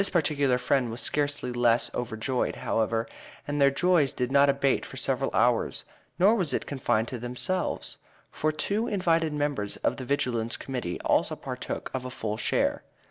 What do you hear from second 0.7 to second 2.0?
was scarcely less